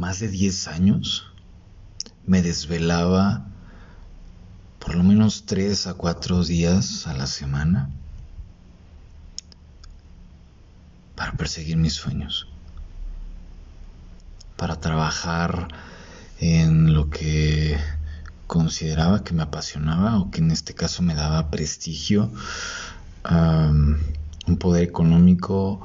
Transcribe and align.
más 0.00 0.18
de 0.18 0.28
10 0.28 0.68
años 0.68 1.26
me 2.26 2.40
desvelaba 2.40 3.44
por 4.78 4.94
lo 4.94 5.04
menos 5.04 5.44
3 5.44 5.88
a 5.88 5.94
4 5.94 6.42
días 6.42 7.06
a 7.06 7.12
la 7.12 7.26
semana 7.26 7.90
para 11.14 11.32
perseguir 11.32 11.76
mis 11.76 11.92
sueños, 11.92 12.48
para 14.56 14.80
trabajar 14.80 15.68
en 16.38 16.94
lo 16.94 17.10
que 17.10 17.76
consideraba 18.46 19.22
que 19.22 19.34
me 19.34 19.42
apasionaba 19.42 20.18
o 20.18 20.30
que 20.30 20.38
en 20.38 20.50
este 20.50 20.72
caso 20.72 21.02
me 21.02 21.14
daba 21.14 21.50
prestigio, 21.50 22.32
un 23.28 24.56
poder 24.58 24.82
económico 24.82 25.78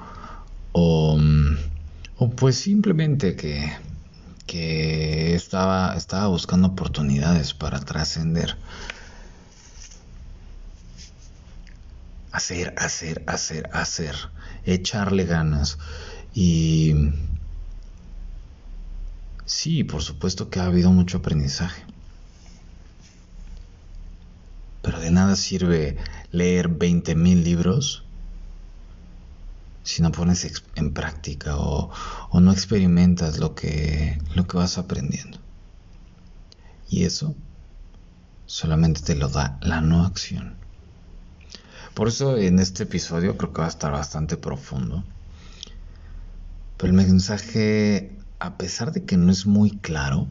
o, 0.71 1.20
o 2.16 2.29
pues 2.29 2.55
simplemente 2.55 3.36
que, 3.36 3.70
que 4.45 5.35
estaba, 5.35 5.95
estaba 5.95 6.27
buscando 6.27 6.70
oportunidades 6.70 7.53
para 7.53 7.80
trascender. 7.80 8.58
Hacer, 12.31 12.73
hacer, 12.77 13.23
hacer, 13.27 13.70
hacer, 13.73 14.16
echarle 14.66 15.26
ganas. 15.26 15.77
Y 16.34 16.94
sí, 19.45 19.84
por 19.84 20.02
supuesto 20.02 20.50
que 20.50 20.59
ha 20.59 20.66
habido 20.66 20.91
mucho 20.91 21.20
aprendizaje. 21.20 21.84
Pero 24.81 25.00
de 25.00 25.12
nada 25.12 25.36
sirve 25.36 25.98
leer 26.31 26.70
20.000 26.70 27.44
libros 27.44 28.05
si 29.85 30.02
no 30.02 30.12
pones 30.12 30.63
en 30.75 30.94
práctica 30.94 31.57
o, 31.57 31.91
no 32.34 32.52
experimentas 32.52 33.38
lo 33.38 33.53
que, 33.53 34.20
lo 34.34 34.48
que 34.48 34.58
vas 34.58 34.80
aprendiendo. 34.80 35.38
Y 36.89 37.03
eso 37.03 37.36
solamente 38.47 39.02
te 39.02 39.16
lo 39.16 39.30
da 39.30 39.59
la 39.61 39.81
no 39.81 40.03
acción. 40.03 40.56
Por 41.94 42.08
eso 42.08 42.36
en 42.38 42.59
este 42.59 42.83
episodio 42.83 43.38
creo 43.38 43.53
que 43.53 43.61
va 43.61 43.67
a 43.67 43.69
estar 43.69 43.91
bastante 43.91 44.38
profundo. 44.38 45.03
Pero 46.78 46.91
el 46.91 46.97
mensaje, 46.97 48.17
a 48.39 48.58
pesar 48.58 48.91
de 48.91 49.06
que 49.06 49.17
no 49.17 49.31
es 49.31 49.45
muy 49.45 49.78
claro, 49.78 50.28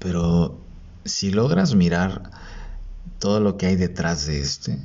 pero 0.00 0.58
si 1.04 1.30
logras 1.30 1.76
mirar 1.76 2.30
todo 3.20 3.38
lo 3.38 3.56
que 3.56 3.66
hay 3.66 3.76
detrás 3.76 4.26
de 4.26 4.40
este, 4.40 4.78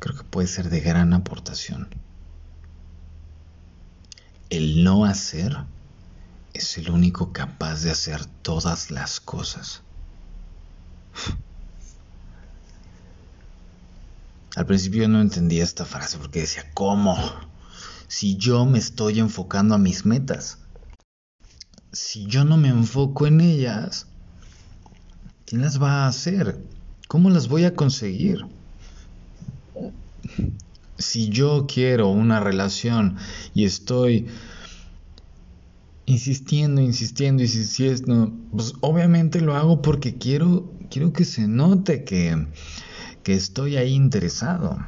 creo 0.00 0.16
que 0.16 0.24
puede 0.24 0.48
ser 0.48 0.70
de 0.70 0.80
gran 0.80 1.12
aportación. 1.12 1.88
El 4.48 4.82
no 4.82 5.04
hacer 5.04 5.56
es 6.54 6.76
el 6.78 6.90
único 6.90 7.32
capaz 7.32 7.82
de 7.82 7.92
hacer 7.92 8.26
todas 8.26 8.90
las 8.90 9.20
cosas. 9.20 9.82
Al 14.56 14.66
principio 14.66 15.06
no 15.08 15.20
entendía 15.20 15.62
esta 15.62 15.84
frase 15.84 16.18
porque 16.18 16.40
decía, 16.40 16.64
¿cómo? 16.74 17.16
Si 18.08 18.36
yo 18.36 18.66
me 18.66 18.80
estoy 18.80 19.20
enfocando 19.20 19.76
a 19.76 19.78
mis 19.78 20.04
metas, 20.04 20.58
si 21.92 22.26
yo 22.26 22.44
no 22.44 22.56
me 22.56 22.68
enfoco 22.68 23.28
en 23.28 23.40
ellas, 23.40 24.08
¿quién 25.46 25.62
las 25.62 25.80
va 25.80 26.04
a 26.04 26.08
hacer? 26.08 26.64
¿Cómo 27.06 27.30
las 27.30 27.46
voy 27.46 27.64
a 27.64 27.76
conseguir? 27.76 28.44
Si 31.00 31.30
yo 31.30 31.66
quiero 31.66 32.08
una 32.08 32.40
relación 32.40 33.16
y 33.54 33.64
estoy 33.64 34.26
insistiendo, 36.06 36.80
insistiendo, 36.80 37.42
insistiendo, 37.42 38.32
pues 38.52 38.74
obviamente 38.80 39.40
lo 39.40 39.56
hago 39.56 39.80
porque 39.82 40.18
quiero, 40.18 40.70
quiero 40.90 41.12
que 41.12 41.24
se 41.24 41.48
note 41.48 42.04
que, 42.04 42.46
que 43.22 43.34
estoy 43.34 43.76
ahí 43.76 43.94
interesado. 43.94 44.78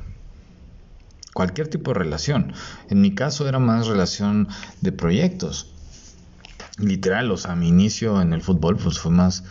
Cualquier 1.32 1.68
tipo 1.68 1.92
de 1.92 1.98
relación. 1.98 2.52
En 2.90 3.00
mi 3.00 3.14
caso 3.14 3.48
era 3.48 3.58
más 3.58 3.86
relación 3.86 4.48
de 4.82 4.92
proyectos. 4.92 5.72
Literal, 6.78 7.30
o 7.30 7.36
sea, 7.38 7.54
mi 7.56 7.68
inicio 7.68 8.20
en 8.20 8.34
el 8.34 8.42
fútbol 8.42 8.76
pues 8.76 8.98
fue 8.98 9.12
más 9.12 9.44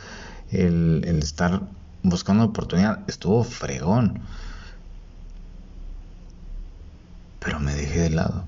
el, 0.52 1.02
el 1.06 1.19
estar 1.19 1.64
buscando 2.03 2.44
oportunidad. 2.44 3.03
Estuvo 3.08 3.44
fregón 3.44 4.22
pero 7.44 7.59
me 7.59 7.74
dejé 7.74 8.02
de 8.02 8.09
lado. 8.12 8.46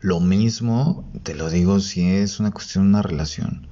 Lo 0.00 0.20
mismo, 0.20 1.10
te 1.22 1.34
lo 1.34 1.48
digo, 1.48 1.80
si 1.80 2.06
es 2.06 2.38
una 2.38 2.50
cuestión 2.50 2.84
de 2.84 2.88
una 2.90 3.02
relación. 3.02 3.66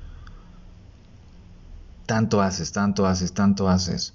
Tanto 2.06 2.40
haces, 2.40 2.72
tanto 2.72 3.06
haces, 3.06 3.34
tanto 3.34 3.68
haces. 3.68 4.14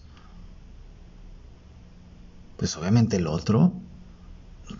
Pues 2.58 2.76
obviamente 2.76 3.18
el 3.18 3.28
otro 3.28 3.72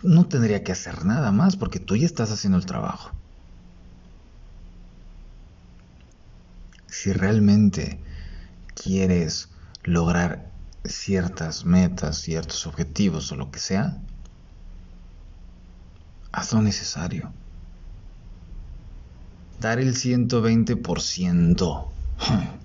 no 0.02 0.26
tendría 0.26 0.64
que 0.64 0.72
hacer 0.72 1.04
nada 1.04 1.30
más 1.32 1.56
porque 1.56 1.78
tú 1.78 1.96
ya 1.96 2.06
estás 2.06 2.30
haciendo 2.32 2.58
el 2.58 2.66
trabajo. 2.66 3.12
Si 6.88 7.12
realmente 7.12 8.00
quieres 8.74 9.48
lograr 9.84 10.49
ciertas 10.84 11.64
metas, 11.64 12.18
ciertos 12.18 12.66
objetivos 12.66 13.30
o 13.32 13.36
lo 13.36 13.50
que 13.50 13.58
sea, 13.58 13.98
haz 16.32 16.52
lo 16.52 16.62
necesario. 16.62 17.32
Dar 19.60 19.78
el 19.78 19.94
120%. 19.94 21.86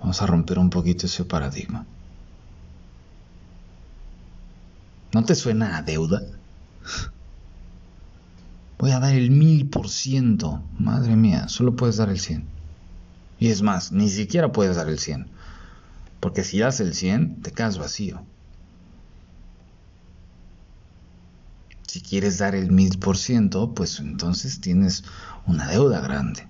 Vamos 0.00 0.22
a 0.22 0.26
romper 0.26 0.58
un 0.58 0.70
poquito 0.70 1.06
ese 1.06 1.24
paradigma. 1.24 1.86
¿No 5.12 5.24
te 5.24 5.34
suena 5.34 5.76
a 5.76 5.82
deuda? 5.82 6.22
Voy 8.78 8.90
a 8.90 8.98
dar 8.98 9.14
el 9.14 9.30
mil 9.30 9.68
por 9.68 9.90
ciento. 9.90 10.62
Madre 10.78 11.14
mía, 11.14 11.48
solo 11.48 11.76
puedes 11.76 11.98
dar 11.98 12.08
el 12.08 12.18
100. 12.18 12.46
Y 13.38 13.48
es 13.48 13.62
más, 13.62 13.92
ni 13.92 14.08
siquiera 14.08 14.50
puedes 14.50 14.76
dar 14.76 14.88
el 14.88 14.98
100. 14.98 15.28
Porque 16.22 16.44
si 16.44 16.60
das 16.60 16.78
el 16.78 16.94
100, 16.94 17.42
te 17.42 17.50
quedas 17.50 17.78
vacío. 17.78 18.24
Si 21.88 22.00
quieres 22.00 22.38
dar 22.38 22.54
el 22.54 22.70
1000%, 22.70 23.74
pues 23.74 23.98
entonces 23.98 24.60
tienes 24.60 25.02
una 25.46 25.66
deuda 25.66 26.00
grande. 26.00 26.46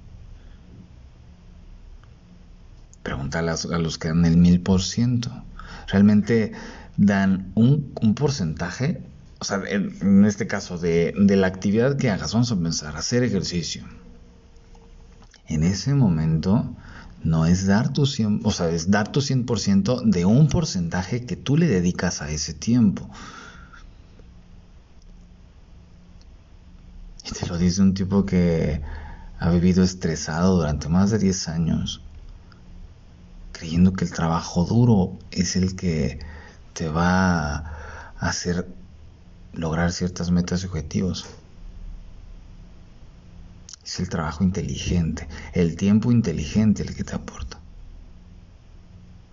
Pregúntale 3.03 3.51
a 3.51 3.79
los 3.79 3.97
que 3.97 4.09
dan 4.09 4.27
el 4.27 4.37
1000%. 4.37 5.43
Realmente 5.89 6.53
dan 6.99 7.51
un, 7.55 7.95
porcentaje, 8.15 9.03
o 9.39 9.45
sea, 9.45 9.63
en, 9.67 10.27
este 10.27 10.47
caso, 10.47 10.77
de, 10.77 11.15
de 11.19 11.37
la 11.37 11.47
actividad 11.47 11.97
que 11.97 12.11
hagas. 12.11 12.35
Vamos 12.35 12.53
a 12.53 12.57
pensar, 12.61 12.95
hacer 12.95 13.23
ejercicio. 13.23 13.87
En 15.47 15.63
ese 15.63 15.95
momento 15.95 16.77
no 17.25 17.47
es 17.47 17.67
dar 17.67 17.93
tu 17.93 18.07
100, 18.07 18.41
o 18.45 18.51
sea, 18.51 18.69
es 18.71 18.91
dar 18.91 19.13
tu 19.13 19.21
100% 19.21 20.03
de 20.03 20.25
un 20.25 20.49
porcentaje 20.49 21.25
que 21.25 21.37
tú 21.37 21.57
le 21.57 21.67
dedicas 21.67 22.23
a 22.23 22.31
ese 22.31 22.55
tiempo. 22.55 23.09
Y 27.25 27.31
te 27.33 27.47
lo 27.47 27.59
dice 27.59 27.83
un 27.83 27.95
tipo 27.95 28.27
que 28.27 28.83
ha 29.39 29.51
vivido 29.51 29.83
estresado 29.85 30.57
durante 30.57 30.89
más 30.89 31.11
de 31.11 31.19
10 31.19 31.49
años, 31.49 32.03
creyendo 33.53 33.93
que 33.93 34.05
el 34.05 34.13
trabajo 34.13 34.65
duro 34.65 35.19
es 35.31 35.57
el 35.57 35.77
que 35.77 36.19
te 36.73 36.89
va 36.89 37.55
a 37.57 37.65
hacer 38.19 38.67
lograr 39.53 39.93
ciertas 39.93 40.31
metas 40.31 40.63
y 40.63 40.67
objetivos 40.67 41.27
es 43.85 44.01
el 44.01 44.09
trabajo 44.09 44.45
inteligente, 44.45 45.29
el 45.53 45.77
tiempo 45.77 46.13
inteligente 46.13 46.83
el 46.83 46.95
que 46.95 47.05
te 47.05 47.15
aporta. 47.15 47.59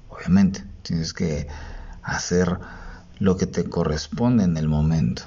Obviamente, 0.10 0.64
tienes 0.82 1.14
que 1.14 1.48
hacer 2.02 2.60
lo 3.20 3.38
que 3.38 3.46
te 3.46 3.66
corresponde 3.70 4.44
en 4.44 4.58
el 4.58 4.68
momento. 4.68 5.24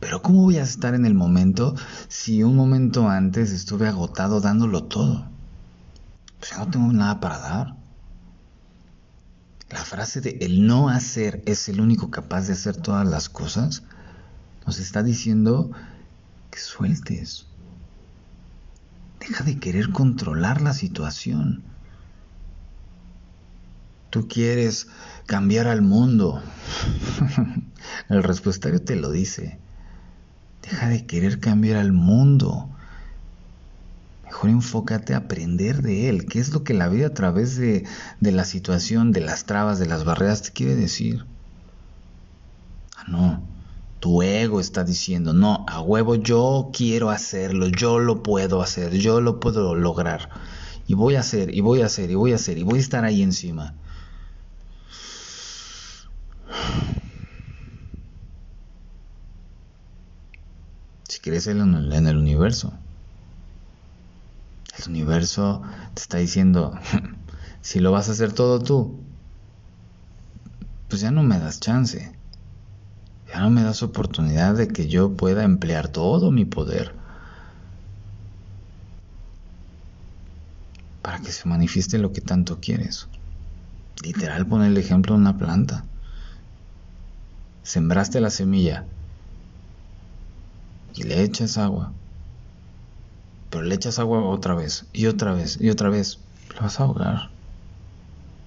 Pero 0.00 0.20
¿cómo 0.20 0.42
voy 0.42 0.58
a 0.58 0.62
estar 0.62 0.94
en 0.94 1.06
el 1.06 1.14
momento 1.14 1.74
si 2.08 2.42
un 2.42 2.56
momento 2.56 3.08
antes 3.08 3.52
estuve 3.52 3.88
agotado 3.88 4.40
dándolo 4.40 4.84
todo? 4.84 5.26
Pues 6.38 6.50
ya 6.50 6.58
no 6.58 6.68
tengo 6.68 6.92
nada 6.92 7.20
para 7.20 7.38
dar. 7.38 7.76
La 9.70 9.84
frase 9.84 10.20
de 10.20 10.38
el 10.42 10.66
no 10.66 10.88
hacer 10.88 11.42
es 11.46 11.68
el 11.68 11.80
único 11.80 12.10
capaz 12.10 12.46
de 12.46 12.52
hacer 12.52 12.76
todas 12.76 13.06
las 13.06 13.28
cosas 13.28 13.82
nos 14.66 14.78
está 14.78 15.02
diciendo 15.02 15.70
que 16.50 16.58
sueltes, 16.58 17.46
Deja 19.26 19.42
de 19.42 19.58
querer 19.58 19.90
controlar 19.90 20.60
la 20.60 20.74
situación. 20.74 21.62
Tú 24.10 24.28
quieres 24.28 24.86
cambiar 25.24 25.66
al 25.66 25.80
mundo. 25.80 26.42
El 28.10 28.22
respuestario 28.22 28.82
te 28.82 28.96
lo 28.96 29.10
dice. 29.10 29.58
Deja 30.62 30.88
de 30.88 31.06
querer 31.06 31.40
cambiar 31.40 31.78
al 31.78 31.92
mundo. 31.92 32.68
Mejor 34.24 34.50
enfócate 34.50 35.14
a 35.14 35.18
aprender 35.18 35.80
de 35.80 36.10
él. 36.10 36.26
¿Qué 36.26 36.38
es 36.38 36.52
lo 36.52 36.62
que 36.62 36.74
la 36.74 36.88
vida 36.88 37.06
a 37.06 37.14
través 37.14 37.56
de, 37.56 37.86
de 38.20 38.32
la 38.32 38.44
situación, 38.44 39.10
de 39.10 39.20
las 39.20 39.46
trabas, 39.46 39.78
de 39.78 39.86
las 39.86 40.04
barreras 40.04 40.42
te 40.42 40.50
quiere 40.50 40.74
decir? 40.74 41.24
Tu 44.04 44.20
ego 44.20 44.60
está 44.60 44.84
diciendo, 44.84 45.32
no, 45.32 45.64
a 45.66 45.80
huevo 45.80 46.14
yo 46.16 46.70
quiero 46.74 47.08
hacerlo, 47.08 47.68
yo 47.68 47.98
lo 47.98 48.22
puedo 48.22 48.60
hacer, 48.60 48.92
yo 48.92 49.22
lo 49.22 49.40
puedo 49.40 49.74
lograr. 49.74 50.28
Y 50.86 50.92
voy 50.92 51.14
a 51.14 51.20
hacer, 51.20 51.54
y 51.54 51.62
voy 51.62 51.80
a 51.80 51.86
hacer, 51.86 52.10
y 52.10 52.14
voy 52.14 52.32
a 52.32 52.34
hacer, 52.34 52.58
y 52.58 52.64
voy 52.64 52.76
a 52.80 52.82
estar 52.82 53.06
ahí 53.06 53.22
encima. 53.22 53.78
Si 61.08 61.18
quieres 61.20 61.46
en 61.46 61.62
en 61.90 62.06
el 62.06 62.18
universo, 62.18 62.74
el 64.78 64.90
universo 64.90 65.62
te 65.94 66.02
está 66.02 66.18
diciendo, 66.18 66.78
si 67.62 67.80
lo 67.80 67.90
vas 67.90 68.10
a 68.10 68.12
hacer 68.12 68.34
todo 68.34 68.60
tú, 68.62 69.02
pues 70.88 71.00
ya 71.00 71.10
no 71.10 71.22
me 71.22 71.38
das 71.38 71.58
chance. 71.58 72.23
Ya 73.34 73.40
no 73.40 73.50
me 73.50 73.64
das 73.64 73.82
oportunidad 73.82 74.54
de 74.54 74.68
que 74.68 74.86
yo 74.86 75.16
pueda 75.16 75.42
emplear 75.42 75.88
todo 75.88 76.30
mi 76.30 76.44
poder 76.44 76.94
para 81.02 81.18
que 81.18 81.32
se 81.32 81.48
manifieste 81.48 81.98
lo 81.98 82.12
que 82.12 82.20
tanto 82.20 82.60
quieres. 82.60 83.08
Literal, 84.04 84.46
pon 84.46 84.62
el 84.62 84.76
ejemplo 84.76 85.16
de 85.16 85.20
una 85.20 85.36
planta. 85.36 85.84
Sembraste 87.64 88.20
la 88.20 88.30
semilla 88.30 88.86
y 90.94 91.02
le 91.02 91.24
echas 91.24 91.58
agua, 91.58 91.92
pero 93.50 93.64
le 93.64 93.74
echas 93.74 93.98
agua 93.98 94.24
otra 94.24 94.54
vez 94.54 94.86
y 94.92 95.06
otra 95.06 95.32
vez 95.34 95.60
y 95.60 95.70
otra 95.70 95.88
vez, 95.88 96.20
lo 96.54 96.60
vas 96.60 96.78
a 96.78 96.84
ahogar. 96.84 97.32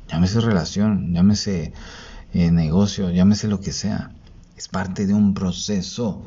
Llámese 0.08 0.40
relación, 0.40 1.14
llámese 1.14 1.74
eh, 2.32 2.52
negocio, 2.52 3.12
llámese 3.12 3.50
lo 3.50 3.60
que 3.60 3.74
sea. 3.74 4.14
Es 4.58 4.68
parte 4.68 5.06
de 5.06 5.14
un 5.14 5.36
proceso. 5.36 6.24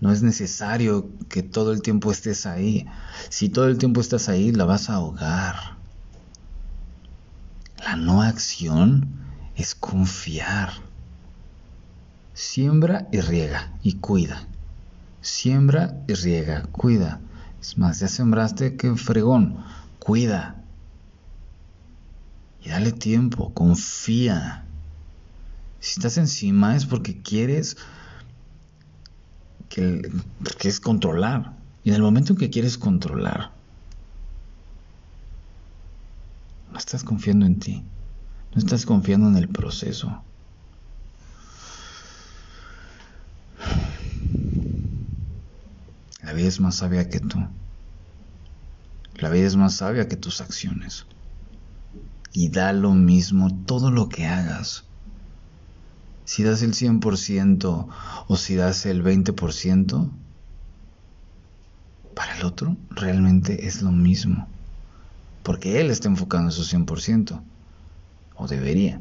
No 0.00 0.10
es 0.10 0.22
necesario 0.22 1.10
que 1.28 1.42
todo 1.42 1.72
el 1.72 1.82
tiempo 1.82 2.10
estés 2.10 2.46
ahí. 2.46 2.86
Si 3.28 3.50
todo 3.50 3.68
el 3.68 3.76
tiempo 3.76 4.00
estás 4.00 4.30
ahí, 4.30 4.50
la 4.50 4.64
vas 4.64 4.88
a 4.88 4.94
ahogar. 4.94 5.76
La 7.78 7.96
no 7.96 8.22
acción 8.22 9.10
es 9.56 9.74
confiar. 9.74 10.72
Siembra 12.32 13.08
y 13.12 13.20
riega 13.20 13.74
y 13.82 13.94
cuida. 13.98 14.48
Siembra 15.20 16.02
y 16.08 16.14
riega, 16.14 16.62
cuida. 16.72 17.20
Es 17.60 17.76
más, 17.76 18.00
ya 18.00 18.08
sembraste, 18.08 18.76
que 18.76 18.94
fregón. 18.96 19.58
Cuida. 19.98 20.62
Y 22.62 22.70
dale 22.70 22.92
tiempo, 22.92 23.52
confía. 23.52 24.63
Si 25.84 26.00
estás 26.00 26.16
encima 26.16 26.76
es 26.76 26.86
porque 26.86 27.20
quieres 27.20 27.76
que, 29.68 30.10
es 30.60 30.80
controlar. 30.80 31.58
Y 31.82 31.90
en 31.90 31.96
el 31.96 32.00
momento 32.00 32.32
en 32.32 32.38
que 32.38 32.48
quieres 32.48 32.78
controlar, 32.78 33.52
no 36.72 36.78
estás 36.78 37.04
confiando 37.04 37.44
en 37.44 37.58
ti, 37.58 37.84
no 38.54 38.58
estás 38.58 38.86
confiando 38.86 39.28
en 39.28 39.36
el 39.36 39.46
proceso. 39.46 40.22
La 46.22 46.32
vida 46.32 46.48
es 46.48 46.60
más 46.60 46.76
sabia 46.76 47.10
que 47.10 47.20
tú. 47.20 47.46
La 49.16 49.28
vida 49.28 49.46
es 49.46 49.56
más 49.56 49.74
sabia 49.74 50.08
que 50.08 50.16
tus 50.16 50.40
acciones. 50.40 51.04
Y 52.32 52.48
da 52.48 52.72
lo 52.72 52.94
mismo 52.94 53.64
todo 53.66 53.90
lo 53.90 54.08
que 54.08 54.24
hagas 54.24 54.84
si 56.24 56.42
das 56.42 56.62
el 56.62 56.72
100% 56.72 57.88
o 58.28 58.36
si 58.36 58.54
das 58.54 58.86
el 58.86 59.02
20%, 59.04 60.10
para 62.14 62.36
el 62.36 62.44
otro 62.44 62.76
realmente 62.90 63.66
es 63.66 63.82
lo 63.82 63.90
mismo. 63.90 64.48
Porque 65.42 65.80
él 65.80 65.90
está 65.90 66.08
enfocando 66.08 66.50
su 66.50 66.62
100%, 66.62 67.42
o 68.36 68.46
debería. 68.46 69.00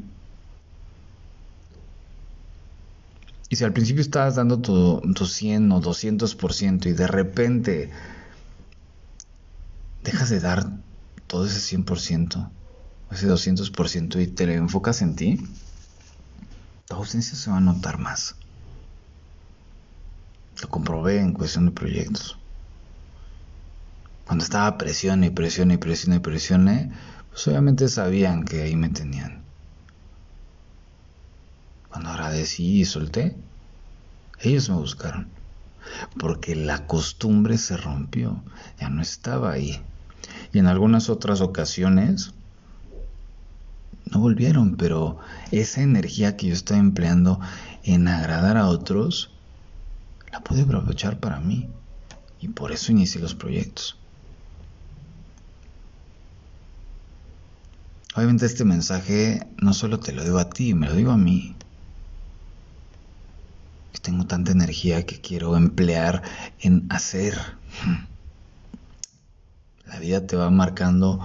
Y 3.50 3.56
si 3.56 3.64
al 3.64 3.72
principio 3.72 4.02
estabas 4.02 4.36
dando 4.36 4.60
tu, 4.60 5.00
tu 5.14 5.26
100 5.26 5.72
o 5.72 5.82
200% 5.82 6.88
y 6.88 6.94
de 6.94 7.08
repente 7.08 7.92
dejas 10.04 10.30
de 10.30 10.40
dar 10.40 10.72
todo 11.28 11.46
ese 11.46 11.78
100%, 11.78 12.50
ese 13.12 13.30
200% 13.30 14.22
y 14.22 14.28
te 14.28 14.54
enfocas 14.56 15.02
en 15.02 15.16
ti, 15.16 15.40
tu 16.94 17.00
ausencia 17.00 17.36
se 17.36 17.50
va 17.50 17.58
a 17.58 17.60
notar 17.60 17.98
más. 17.98 18.36
Lo 20.62 20.70
comprobé 20.70 21.20
en 21.20 21.34
cuestión 21.34 21.66
de 21.66 21.72
proyectos. 21.72 22.38
Cuando 24.26 24.44
estaba 24.44 24.78
presión 24.78 25.24
y 25.24 25.32
presión 25.32 25.72
y 25.72 25.78
presión 25.78 26.14
y 26.14 26.20
presión, 26.20 26.94
pues 27.32 27.48
obviamente 27.48 27.90
sabían 27.90 28.46
que 28.46 28.62
ahí 28.62 28.76
me 28.76 28.90
tenían. 28.90 29.42
Cuando 31.90 32.10
agradecí 32.10 32.82
y 32.82 32.86
solté, 32.86 33.36
ellos 34.40 34.70
me 34.70 34.76
buscaron. 34.76 35.30
Porque 36.20 36.56
la 36.56 36.86
costumbre 36.86 37.58
se 37.58 37.76
rompió, 37.76 38.44
ya 38.80 38.90
no 38.90 39.02
estaba 39.02 39.52
ahí. 39.52 39.82
Y 40.54 40.60
en 40.60 40.68
algunas 40.68 41.10
otras 41.10 41.42
ocasiones 41.42 42.34
no 44.14 44.20
volvieron, 44.20 44.76
pero 44.76 45.18
esa 45.52 45.82
energía 45.82 46.38
que 46.38 46.48
yo 46.48 46.54
estaba 46.54 46.80
empleando 46.80 47.40
en 47.84 48.08
agradar 48.08 48.58
a 48.58 48.68
otros, 48.68 49.32
la 50.32 50.42
pude 50.42 50.62
aprovechar 50.62 51.20
para 51.20 51.40
mí. 51.40 51.68
Y 52.40 52.50
por 52.50 52.72
eso 52.72 52.92
inicié 52.92 53.22
los 53.22 53.34
proyectos. 53.34 53.98
Obviamente 58.16 58.46
este 58.46 58.64
mensaje 58.64 59.48
no 59.58 59.74
solo 59.74 60.00
te 60.00 60.12
lo 60.12 60.24
digo 60.24 60.38
a 60.38 60.50
ti, 60.50 60.76
me 60.76 60.88
lo 60.88 60.96
digo 60.96 61.12
a 61.12 61.18
mí. 61.18 61.56
Tengo 64.04 64.28
tanta 64.28 64.52
energía 64.52 65.06
que 65.06 65.22
quiero 65.22 65.56
emplear 65.56 66.24
en 66.60 66.86
hacer. 66.90 67.40
La 69.86 69.98
vida 70.00 70.28
te 70.28 70.36
va 70.36 70.50
marcando 70.50 71.22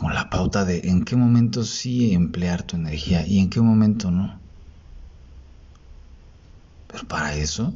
como 0.00 0.14
la 0.14 0.30
pauta 0.30 0.64
de 0.64 0.88
en 0.88 1.04
qué 1.04 1.14
momento 1.14 1.62
sí 1.62 2.14
emplear 2.14 2.62
tu 2.62 2.76
energía 2.76 3.26
y 3.26 3.38
en 3.38 3.50
qué 3.50 3.60
momento 3.60 4.10
no. 4.10 4.40
Pero 6.86 7.06
para 7.06 7.34
eso 7.34 7.74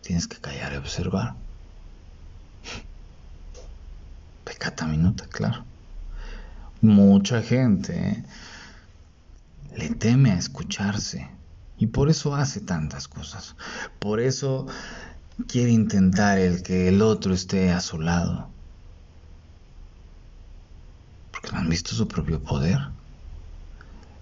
tienes 0.00 0.26
que 0.26 0.38
callar 0.38 0.72
y 0.72 0.78
observar. 0.78 1.36
Pecata 4.44 4.84
minuta, 4.86 5.28
claro. 5.28 5.64
Mucha 6.80 7.40
gente 7.40 8.24
le 9.76 9.90
teme 9.90 10.32
a 10.32 10.38
escucharse 10.38 11.30
y 11.76 11.86
por 11.86 12.10
eso 12.10 12.34
hace 12.34 12.62
tantas 12.62 13.06
cosas. 13.06 13.54
Por 14.00 14.18
eso 14.18 14.66
quiere 15.46 15.70
intentar 15.70 16.36
el 16.36 16.64
que 16.64 16.88
el 16.88 17.00
otro 17.00 17.32
esté 17.32 17.70
a 17.70 17.80
su 17.80 18.00
lado 18.00 18.54
porque 21.44 21.53
no 21.53 21.53
han 21.64 21.70
visto 21.70 21.94
su 21.94 22.06
propio 22.06 22.42
poder, 22.42 22.78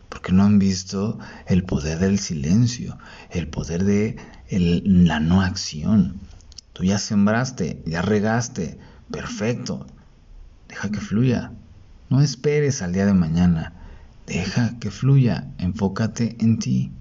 porque 0.08 0.30
no 0.30 0.44
han 0.44 0.60
visto 0.60 1.18
el 1.46 1.64
poder 1.64 1.98
del 1.98 2.20
silencio, 2.20 2.98
el 3.30 3.48
poder 3.48 3.82
de 3.82 4.16
la 4.48 5.18
no 5.18 5.42
acción. 5.42 6.20
Tú 6.72 6.84
ya 6.84 6.98
sembraste, 6.98 7.82
ya 7.84 8.00
regaste, 8.00 8.78
perfecto, 9.10 9.88
deja 10.68 10.90
que 10.90 11.00
fluya. 11.00 11.50
No 12.10 12.20
esperes 12.20 12.80
al 12.80 12.92
día 12.92 13.06
de 13.06 13.14
mañana, 13.14 13.72
deja 14.24 14.78
que 14.78 14.92
fluya, 14.92 15.48
enfócate 15.58 16.36
en 16.38 16.60
ti. 16.60 16.92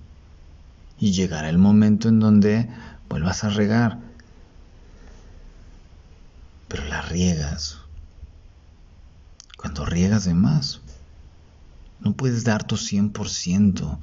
Y 0.97 1.11
llegará 1.11 1.49
el 1.49 1.59
momento 1.59 2.09
en 2.09 2.19
donde 2.19 2.67
vuelvas 3.09 3.43
a 3.43 3.49
regar. 3.49 3.99
Pero 6.67 6.85
la 6.85 7.03
riegas 7.03 7.80
cuando 9.61 9.85
riegas 9.85 10.25
de 10.25 10.33
más. 10.33 10.81
No 11.99 12.13
puedes 12.13 12.43
dar 12.43 12.63
tu 12.63 12.75
100% 12.77 13.99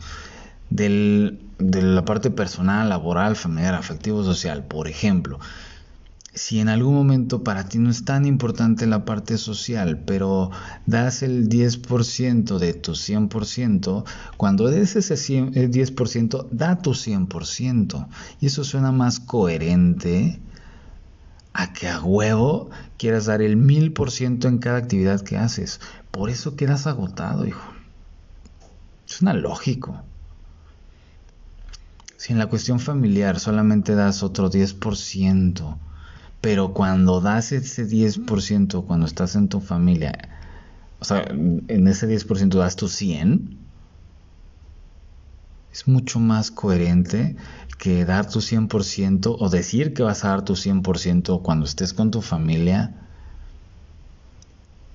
del, 0.70 1.40
de 1.58 1.82
la 1.82 2.04
parte 2.04 2.30
personal, 2.30 2.88
laboral, 2.88 3.34
familiar, 3.34 3.74
afectivo, 3.74 4.22
social. 4.22 4.64
Por 4.64 4.86
ejemplo, 4.86 5.40
si 6.32 6.60
en 6.60 6.68
algún 6.68 6.94
momento 6.94 7.42
para 7.42 7.68
ti 7.68 7.78
no 7.78 7.90
es 7.90 8.04
tan 8.04 8.24
importante 8.24 8.86
la 8.86 9.04
parte 9.04 9.36
social, 9.36 10.04
pero 10.06 10.50
das 10.86 11.22
el 11.24 11.48
10% 11.48 12.58
de 12.58 12.74
tu 12.74 12.92
100%, 12.92 14.04
cuando 14.36 14.68
des 14.68 14.94
ese 14.94 15.16
10%, 15.16 16.48
da 16.52 16.80
tu 16.80 16.92
100%. 16.94 18.08
Y 18.40 18.46
eso 18.46 18.62
suena 18.62 18.92
más 18.92 19.18
coherente 19.18 20.40
a 21.58 21.72
que 21.72 21.88
a 21.88 22.00
huevo 22.00 22.70
quieras 22.98 23.26
dar 23.26 23.42
el 23.42 23.56
1000% 23.56 24.46
en 24.46 24.58
cada 24.58 24.78
actividad 24.78 25.22
que 25.22 25.36
haces. 25.36 25.80
Por 26.12 26.30
eso 26.30 26.54
quedas 26.54 26.86
agotado, 26.86 27.48
hijo. 27.48 27.72
Suena 29.06 29.34
lógico. 29.34 30.00
Si 32.16 32.32
en 32.32 32.38
la 32.38 32.46
cuestión 32.46 32.78
familiar 32.78 33.40
solamente 33.40 33.96
das 33.96 34.22
otro 34.22 34.52
10%, 34.52 35.78
pero 36.40 36.72
cuando 36.72 37.20
das 37.20 37.50
ese 37.50 37.88
10%, 37.88 38.86
cuando 38.86 39.06
estás 39.06 39.34
en 39.34 39.48
tu 39.48 39.60
familia, 39.60 40.12
o 41.00 41.04
sea, 41.04 41.24
en 41.28 41.88
ese 41.88 42.06
10% 42.08 42.56
das 42.56 42.76
tu 42.76 42.86
100%, 42.86 43.57
es 45.78 45.86
mucho 45.86 46.18
más 46.18 46.50
coherente 46.50 47.36
que 47.78 48.04
dar 48.04 48.28
tu 48.28 48.40
100% 48.40 49.36
o 49.38 49.48
decir 49.48 49.94
que 49.94 50.02
vas 50.02 50.24
a 50.24 50.30
dar 50.30 50.44
tu 50.44 50.54
100% 50.54 51.40
cuando 51.42 51.66
estés 51.66 51.94
con 51.94 52.10
tu 52.10 52.20
familia 52.20 52.96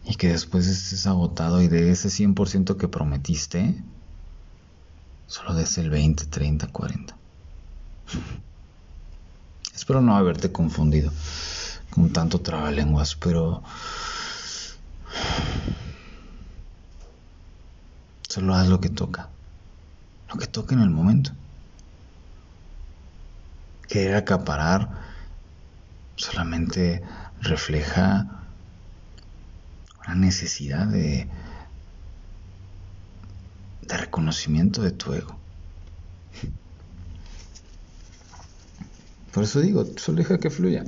y 0.04 0.16
que 0.16 0.28
después 0.28 0.68
estés 0.68 1.08
agotado 1.08 1.62
y 1.62 1.70
de 1.70 1.90
ese 1.90 2.10
100% 2.10 2.76
que 2.76 2.90
prometiste, 2.90 3.82
solo 5.28 5.54
des 5.54 5.78
el 5.78 5.90
20, 5.90 6.26
30, 6.26 6.68
40. 6.68 7.16
Espero 9.74 10.02
no 10.02 10.18
haberte 10.18 10.52
confundido 10.52 11.14
con 11.92 12.12
tanto 12.12 12.42
trabalenguas, 12.42 13.16
pero 13.16 13.64
solo 18.28 18.54
haz 18.54 18.68
lo 18.68 18.82
que 18.82 18.90
toca, 18.90 19.30
que 20.38 20.48
toca 20.48 20.76
en 20.76 20.82
el 20.82 20.90
momento. 20.90 21.32
Querer 23.88 24.16
acaparar 24.16 24.90
solamente 26.16 27.02
refleja 27.42 28.28
una 30.06 30.16
necesidad 30.16 30.88
de, 30.88 31.28
de 33.82 33.98
reconocimiento 33.98 34.82
de 34.82 34.92
tu 34.92 35.14
ego. 35.14 35.40
Por 39.34 39.44
eso 39.44 39.62
digo, 39.62 39.86
solo 39.98 40.20
deja 40.20 40.38
que 40.40 40.52
fluya. 40.52 40.84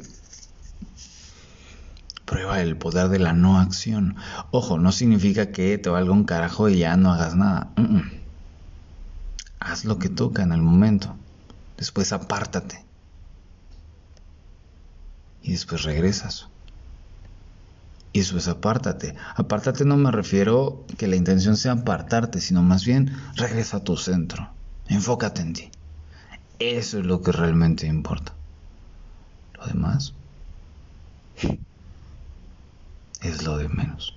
Prueba 2.26 2.62
el 2.62 2.78
poder 2.78 3.10
de 3.10 3.20
la 3.20 3.34
no 3.34 3.60
acción. 3.60 4.16
Ojo, 4.52 4.78
no 4.78 4.92
significa 4.92 5.52
que 5.52 5.78
te 5.78 5.90
valga 5.90 6.12
un 6.12 6.26
carajo 6.26 6.70
y 6.70 6.80
ya 6.80 6.96
no 6.96 7.12
hagas 7.12 7.36
nada. 7.36 7.72
Lo 9.84 10.00
que 10.00 10.10
toca 10.10 10.44
en 10.44 10.54
el 10.54 10.62
momento. 10.62 11.16
Después 11.78 12.14
apártate. 12.14 12.86
Y 15.42 15.52
después 15.52 15.84
regresas. 15.84 16.48
Y 18.14 18.20
después 18.20 18.48
apártate. 18.48 19.16
Apártate 19.36 19.84
no 19.84 19.98
me 19.98 20.12
refiero 20.12 20.86
que 20.98 21.08
la 21.08 21.18
intención 21.18 21.58
sea 21.58 21.74
apartarte, 21.74 22.40
sino 22.40 22.64
más 22.64 22.86
bien 22.86 23.12
regresa 23.36 23.78
a 23.78 23.84
tu 23.84 23.98
centro. 23.98 24.50
Enfócate 24.88 25.42
en 25.42 25.54
ti. 25.54 25.72
Eso 26.60 27.00
es 27.00 27.06
lo 27.06 27.22
que 27.22 27.34
realmente 27.34 27.86
importa. 27.86 28.34
Lo 29.58 29.66
demás 29.66 30.14
es 33.22 33.44
lo 33.44 33.58
de 33.58 33.68
menos. 33.68 34.14